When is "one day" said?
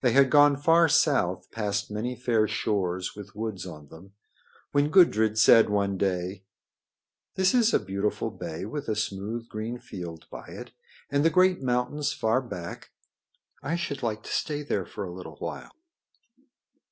5.70-6.42